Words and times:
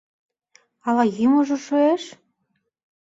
Ала 0.87 1.05
йӱмыжӧ 1.17 1.57
шуэш? 1.65 2.03